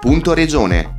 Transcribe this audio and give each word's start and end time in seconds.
Punto 0.00 0.32
Regione. 0.32 0.96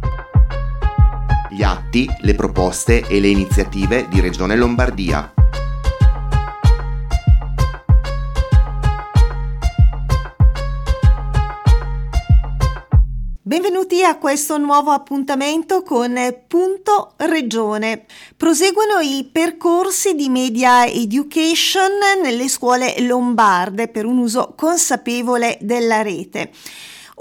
Gli 1.50 1.64
atti, 1.64 2.08
le 2.20 2.36
proposte 2.36 3.02
e 3.08 3.20
le 3.20 3.30
iniziative 3.30 4.08
di 4.08 4.20
Regione 4.20 4.56
Lombardia. 4.56 5.34
Benvenuti 13.42 14.04
a 14.04 14.20
questo 14.20 14.60
nuovo 14.60 14.92
appuntamento 14.92 15.82
con 15.82 16.16
Punto 16.48 17.14
Regione. 17.18 18.06
Proseguono 18.38 19.00
i 19.00 19.28
percorsi 19.32 20.14
di 20.14 20.30
media 20.30 20.86
education 20.86 22.22
nelle 22.22 22.48
scuole 22.48 22.94
lombarde 23.02 23.88
per 23.88 24.06
un 24.06 24.20
uso 24.20 24.54
consapevole 24.56 25.58
della 25.60 26.04
rete. 26.04 26.52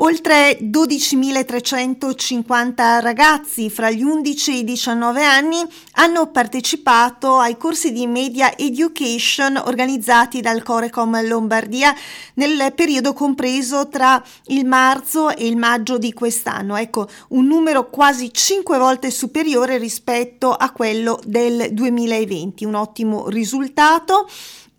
Oltre 0.03 0.59
12.350 0.63 3.03
ragazzi 3.03 3.69
fra 3.69 3.91
gli 3.91 4.03
11 4.03 4.51
e 4.51 4.55
i 4.55 4.65
19 4.65 5.23
anni 5.23 5.59
hanno 5.97 6.31
partecipato 6.31 7.37
ai 7.37 7.59
corsi 7.59 7.93
di 7.93 8.07
media 8.07 8.57
education 8.57 9.61
organizzati 9.63 10.41
dal 10.41 10.63
Corecom 10.63 11.29
Lombardia 11.29 11.95
nel 12.35 12.73
periodo 12.75 13.13
compreso 13.13 13.89
tra 13.89 14.25
il 14.47 14.65
marzo 14.65 15.37
e 15.37 15.47
il 15.47 15.59
maggio 15.59 15.99
di 15.99 16.15
quest'anno. 16.15 16.77
Ecco, 16.77 17.07
un 17.29 17.47
numero 17.47 17.91
quasi 17.91 18.33
5 18.33 18.79
volte 18.79 19.11
superiore 19.11 19.77
rispetto 19.77 20.51
a 20.51 20.71
quello 20.71 21.21
del 21.27 21.69
2020, 21.73 22.65
un 22.65 22.75
ottimo 22.75 23.29
risultato 23.29 24.27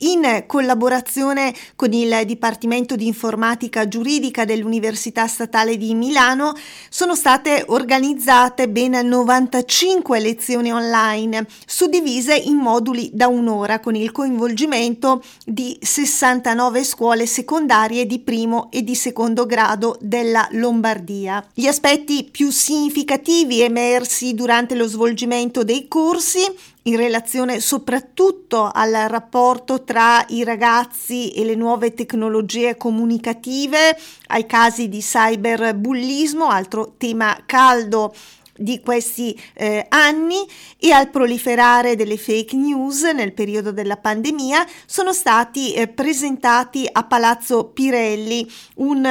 in 0.01 0.43
collaborazione 0.47 1.53
con 1.75 1.93
il 1.93 2.23
Dipartimento 2.25 2.95
di 2.95 3.07
Informatica 3.07 3.87
Giuridica 3.87 4.45
dell'Università 4.45 5.27
Statale 5.27 5.77
di 5.77 5.93
Milano 5.93 6.53
sono 6.89 7.15
state 7.15 7.63
organizzate 7.67 8.69
ben 8.69 8.91
95 8.91 10.19
lezioni 10.19 10.71
online 10.71 11.45
suddivise 11.65 12.35
in 12.35 12.55
moduli 12.55 13.09
da 13.13 13.27
un'ora 13.27 13.79
con 13.79 13.95
il 13.95 14.11
coinvolgimento 14.11 15.23
di 15.45 15.77
69 15.81 16.83
scuole 16.83 17.25
secondarie 17.25 18.05
di 18.05 18.19
primo 18.19 18.69
e 18.71 18.83
di 18.83 18.95
secondo 18.95 19.45
grado 19.45 19.97
della 19.99 20.47
Lombardia. 20.51 21.45
Gli 21.53 21.67
aspetti 21.67 22.27
più 22.29 22.51
significativi 22.51 23.61
emersi 23.61 24.33
durante 24.33 24.75
lo 24.75 24.87
svolgimento 24.87 25.63
dei 25.63 25.87
corsi 25.87 26.41
in 26.83 26.95
relazione 26.95 27.59
soprattutto 27.59 28.69
al 28.73 28.91
rapporto 29.07 29.83
tra 29.83 30.25
i 30.29 30.43
ragazzi 30.43 31.31
e 31.31 31.43
le 31.43 31.55
nuove 31.55 31.93
tecnologie 31.93 32.75
comunicative, 32.77 33.97
ai 34.27 34.45
casi 34.45 34.89
di 34.89 34.99
cyberbullismo, 34.99 36.47
altro 36.47 36.93
tema 36.97 37.37
caldo 37.45 38.13
di 38.55 38.79
questi 38.81 39.39
eh, 39.53 39.85
anni 39.89 40.45
e 40.77 40.91
al 40.91 41.09
proliferare 41.09 41.95
delle 41.95 42.17
fake 42.17 42.55
news 42.55 43.03
nel 43.03 43.33
periodo 43.33 43.71
della 43.71 43.97
pandemia 43.97 44.65
sono 44.85 45.13
stati 45.13 45.73
eh, 45.73 45.87
presentati 45.87 46.87
a 46.91 47.03
Palazzo 47.03 47.65
Pirelli 47.65 48.49
un 48.75 49.05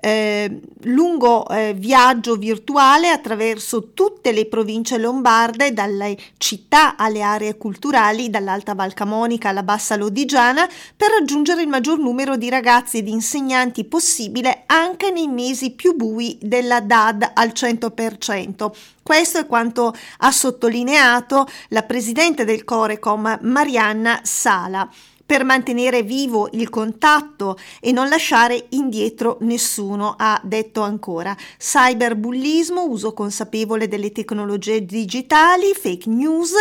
eh, 0.00 0.60
lungo 0.82 1.48
eh, 1.48 1.74
viaggio 1.74 2.36
virtuale 2.36 3.08
attraverso 3.08 3.92
tutte 3.92 4.32
le 4.32 4.46
province 4.46 4.98
lombarde, 4.98 5.72
dalle 5.72 6.16
città 6.38 6.96
alle 6.96 7.22
aree 7.22 7.56
culturali, 7.56 8.30
dall'Alta 8.30 8.74
Val 8.74 8.94
Camonica 8.94 9.48
alla 9.48 9.62
Bassa 9.62 9.96
Lodigiana, 9.96 10.68
per 10.96 11.10
raggiungere 11.10 11.62
il 11.62 11.68
maggior 11.68 11.98
numero 11.98 12.36
di 12.36 12.48
ragazzi 12.48 12.98
e 12.98 13.02
di 13.02 13.10
insegnanti 13.10 13.84
possibile 13.84 14.64
anche 14.66 15.10
nei 15.10 15.28
mesi 15.28 15.70
più 15.72 15.94
bui 15.94 16.38
della 16.40 16.80
DAD 16.80 17.30
al 17.34 17.48
100%. 17.48 18.70
Questo 19.02 19.38
è 19.38 19.46
quanto 19.46 19.94
ha 20.18 20.30
sottolineato 20.32 21.46
la 21.68 21.82
presidente 21.82 22.44
del 22.44 22.64
Corecom 22.64 23.38
Marianna 23.42 24.20
Sala 24.22 24.88
per 25.26 25.44
mantenere 25.44 26.04
vivo 26.04 26.48
il 26.52 26.70
contatto 26.70 27.58
e 27.80 27.90
non 27.90 28.08
lasciare 28.08 28.66
indietro 28.70 29.38
nessuno, 29.40 30.14
ha 30.16 30.40
detto 30.44 30.82
ancora. 30.82 31.36
Cyberbullismo, 31.58 32.84
uso 32.84 33.12
consapevole 33.12 33.88
delle 33.88 34.12
tecnologie 34.12 34.84
digitali, 34.84 35.74
fake 35.74 36.08
news, 36.08 36.52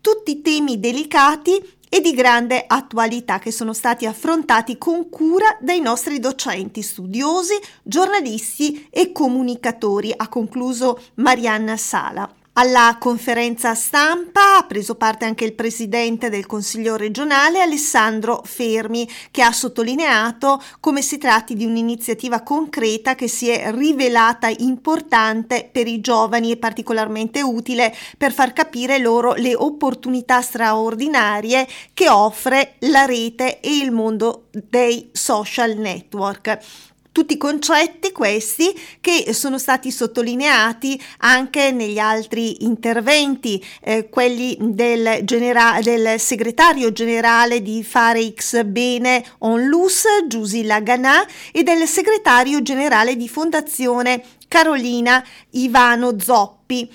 tutti 0.00 0.40
temi 0.40 0.78
delicati 0.78 1.80
e 1.94 2.00
di 2.00 2.14
grande 2.14 2.64
attualità 2.66 3.38
che 3.38 3.52
sono 3.52 3.74
stati 3.74 4.06
affrontati 4.06 4.78
con 4.78 5.10
cura 5.10 5.58
dai 5.60 5.82
nostri 5.82 6.20
docenti, 6.20 6.80
studiosi, 6.80 7.52
giornalisti 7.82 8.88
e 8.88 9.12
comunicatori, 9.12 10.10
ha 10.16 10.26
concluso 10.28 10.98
Marianna 11.16 11.76
Sala. 11.76 12.41
Alla 12.54 12.98
conferenza 13.00 13.74
stampa 13.74 14.58
ha 14.58 14.66
preso 14.66 14.96
parte 14.96 15.24
anche 15.24 15.46
il 15.46 15.54
presidente 15.54 16.28
del 16.28 16.44
Consiglio 16.44 16.96
regionale 16.96 17.62
Alessandro 17.62 18.42
Fermi, 18.44 19.08
che 19.30 19.40
ha 19.40 19.52
sottolineato 19.52 20.62
come 20.78 21.00
si 21.00 21.16
tratti 21.16 21.54
di 21.54 21.64
un'iniziativa 21.64 22.42
concreta 22.42 23.14
che 23.14 23.26
si 23.26 23.48
è 23.48 23.72
rivelata 23.72 24.48
importante 24.48 25.66
per 25.72 25.86
i 25.86 26.02
giovani 26.02 26.50
e 26.50 26.58
particolarmente 26.58 27.40
utile 27.40 27.94
per 28.18 28.34
far 28.34 28.52
capire 28.52 28.98
loro 28.98 29.32
le 29.32 29.54
opportunità 29.56 30.42
straordinarie 30.42 31.66
che 31.94 32.10
offre 32.10 32.74
la 32.80 33.06
rete 33.06 33.60
e 33.60 33.78
il 33.78 33.92
mondo 33.92 34.48
dei 34.50 35.08
social 35.10 35.74
network. 35.78 36.90
Tutti 37.12 37.36
concetti 37.36 38.10
questi 38.10 38.74
che 38.98 39.34
sono 39.34 39.58
stati 39.58 39.90
sottolineati 39.90 40.98
anche 41.18 41.70
negli 41.70 41.98
altri 41.98 42.64
interventi, 42.64 43.62
eh, 43.82 44.08
quelli 44.08 44.56
del, 44.58 45.20
genera- 45.22 45.78
del, 45.82 46.18
segretario 46.18 46.90
generale 46.90 47.60
di 47.60 47.84
Fare 47.84 48.32
X 48.32 48.64
Bene 48.64 49.22
Onlus, 49.40 50.04
Giusy 50.26 50.64
Laganà, 50.64 51.26
e 51.52 51.62
del 51.62 51.86
segretario 51.86 52.62
generale 52.62 53.14
di 53.14 53.28
Fondazione 53.28 54.22
Carolina 54.52 55.24
Ivano 55.52 56.18
Zoppi. 56.18 56.86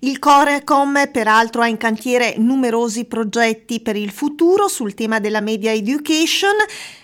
Il 0.00 0.18
Corecom 0.18 1.10
peraltro 1.10 1.60
ha 1.60 1.66
in 1.66 1.76
cantiere 1.76 2.36
numerosi 2.38 3.04
progetti 3.04 3.80
per 3.80 3.96
il 3.96 4.10
futuro 4.10 4.66
sul 4.66 4.94
tema 4.94 5.20
della 5.20 5.40
media 5.40 5.72
education, 5.72 6.52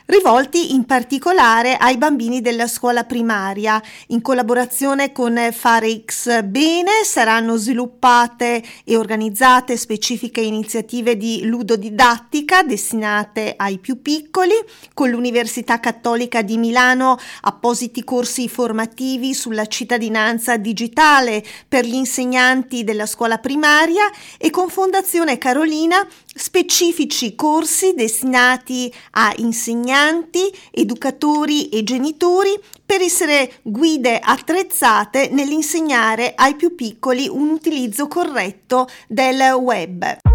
rivolti 0.06 0.74
in 0.74 0.84
particolare 0.84 1.76
ai 1.76 1.96
bambini 1.96 2.40
della 2.40 2.66
scuola 2.66 3.04
primaria. 3.04 3.80
In 4.08 4.20
collaborazione 4.20 5.12
con 5.12 5.38
Fare 5.52 6.02
X 6.04 6.42
Bene 6.42 7.04
saranno 7.04 7.56
sviluppate 7.56 8.62
e 8.84 8.96
organizzate 8.96 9.76
specifiche 9.76 10.40
iniziative 10.40 11.16
di 11.16 11.44
ludodidattica 11.44 12.62
destinate 12.62 13.54
ai 13.56 13.78
più 13.78 14.02
piccoli, 14.02 14.54
con 14.92 15.08
l'Università 15.08 15.80
Cattolica 15.80 16.42
di 16.42 16.58
Milano 16.58 17.18
appositi 17.42 18.04
corsi 18.04 18.48
formativi 18.48 19.34
sulla 19.34 19.66
cittadinanza 19.98 20.56
digitale 20.56 21.44
per 21.66 21.84
gli 21.84 21.94
insegnanti 21.94 22.84
della 22.84 23.06
scuola 23.06 23.38
primaria 23.38 24.04
e 24.38 24.50
con 24.50 24.68
Fondazione 24.68 25.38
Carolina 25.38 26.06
specifici 26.32 27.34
corsi 27.34 27.94
destinati 27.94 28.92
a 29.12 29.32
insegnanti, 29.38 30.40
educatori 30.70 31.68
e 31.68 31.82
genitori 31.82 32.56
per 32.86 33.00
essere 33.00 33.58
guide 33.62 34.20
attrezzate 34.22 35.28
nell'insegnare 35.32 36.32
ai 36.36 36.54
più 36.54 36.74
piccoli 36.74 37.28
un 37.28 37.50
utilizzo 37.50 38.06
corretto 38.06 38.88
del 39.08 39.40
web. 39.54 40.27